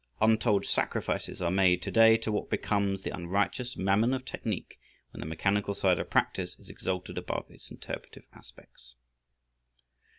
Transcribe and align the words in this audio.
Untold 0.19 0.65
sacrifices 0.65 1.43
are 1.43 1.51
made 1.51 1.83
to 1.83 1.91
day 1.91 2.17
to 2.17 2.31
what 2.31 2.49
becomes 2.49 3.01
the 3.03 3.11
unrighteous 3.15 3.77
mammon 3.77 4.15
of 4.15 4.25
technique 4.25 4.79
when 5.11 5.19
the 5.19 5.27
mechanical 5.27 5.75
side 5.75 5.99
of 5.99 6.09
practice 6.09 6.57
is 6.57 6.69
exalted 6.69 7.19
above 7.19 7.45
its 7.51 7.69
interpretative 7.69 8.25
aspects. 8.33 8.95